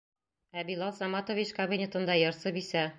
[0.61, 2.89] Ә Билал Саматович кабинетында йырсы бисә!